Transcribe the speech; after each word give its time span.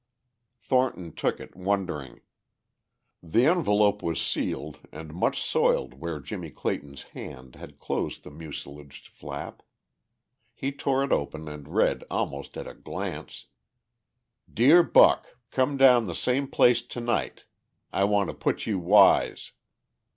Thornton 0.59 1.13
took 1.13 1.39
it, 1.39 1.55
wondering. 1.55 2.21
The 3.21 3.45
envelope 3.45 4.01
was 4.01 4.19
sealed 4.19 4.79
and 4.91 5.13
much 5.13 5.39
soiled 5.39 5.93
where 5.93 6.19
Jimmie 6.19 6.49
Clayton's 6.49 7.03
hand 7.13 7.55
had 7.55 7.79
closed 7.79 8.23
the 8.23 8.31
mucilaged 8.31 9.09
flap. 9.09 9.61
He 10.55 10.71
tore 10.71 11.03
it 11.03 11.11
open 11.11 11.47
and 11.47 11.67
read 11.75 12.03
almost 12.09 12.57
at 12.57 12.65
a 12.65 12.73
glance: 12.73 13.45
Deere 14.51 14.81
buck 14.81 15.37
come 15.51 15.77
the 15.77 16.15
same 16.15 16.47
place 16.47 16.81
tonight 16.81 17.45
I 17.93 18.05
want 18.05 18.31
to 18.31 18.33
put 18.33 18.65
you 18.65 18.79
wise. 18.79 19.51